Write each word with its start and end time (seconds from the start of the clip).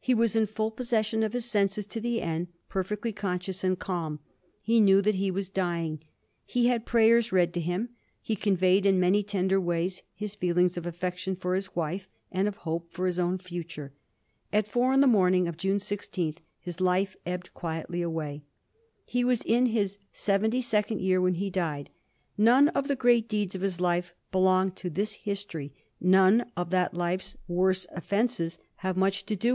He 0.00 0.14
was 0.14 0.34
in 0.34 0.46
full 0.46 0.70
possession 0.70 1.22
of 1.22 1.34
his 1.34 1.44
senses 1.44 1.84
to 1.88 2.00
the 2.00 2.22
end, 2.22 2.48
per 2.66 2.82
fectly 2.82 3.14
conscious 3.14 3.62
and 3.62 3.78
calm. 3.78 4.20
He 4.62 4.80
knew 4.80 5.02
that 5.02 5.16
he 5.16 5.30
was 5.30 5.50
dying; 5.50 6.02
he 6.46 6.68
had 6.68 6.86
prayers 6.86 7.30
read 7.30 7.52
to 7.52 7.60
him; 7.60 7.90
he 8.22 8.36
conveyed 8.36 8.86
in 8.86 8.98
many 8.98 9.22
tender 9.22 9.60
ways 9.60 10.02
his 10.14 10.34
feelings 10.34 10.78
of 10.78 10.86
affection 10.86 11.36
for 11.36 11.54
his 11.54 11.76
wife, 11.76 12.08
and 12.32 12.48
of 12.48 12.56
hope 12.64 12.90
for 12.90 13.04
his 13.04 13.18
own 13.18 13.36
future. 13.36 13.92
At 14.50 14.66
four 14.66 14.94
in 14.94 15.00
the 15.00 15.06
morn 15.06 15.34
ing 15.34 15.46
of 15.46 15.58
June 15.58 15.78
16 15.78 16.36
his 16.58 16.80
life 16.80 17.14
ebbed 17.26 17.52
quietly 17.52 18.00
away. 18.00 18.40
He 19.04 19.24
was 19.24 19.42
in 19.42 19.66
his 19.66 19.98
seventy 20.10 20.62
second 20.62 21.02
year 21.02 21.20
when 21.20 21.34
he 21.34 21.50
died. 21.50 21.90
None 22.38 22.68
of 22.68 22.88
the 22.88 22.96
great 22.96 23.28
deeds 23.28 23.54
of 23.54 23.60
his 23.60 23.78
life 23.78 24.14
belong 24.32 24.70
to 24.70 24.88
this 24.88 25.12
history; 25.12 25.74
none 26.00 26.50
of 26.56 26.70
tljat 26.70 26.94
life's 26.94 27.36
worst 27.46 27.86
offences 27.92 28.58
have 28.76 28.96
much 28.96 29.26
to 29.26 29.36
do 29.36 29.52
with 29.52 29.54